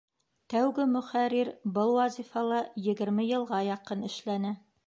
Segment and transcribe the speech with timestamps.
[0.53, 4.59] Тәүге мөхәррир был вазифала егерме йылға яҡын эшләне.